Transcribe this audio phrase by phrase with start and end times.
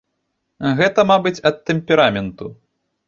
[0.79, 2.45] Гэта, мабыць, ад тэмпераменту.